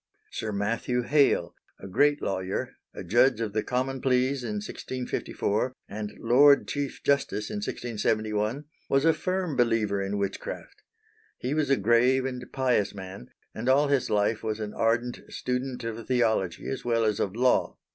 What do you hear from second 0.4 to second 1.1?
Matthew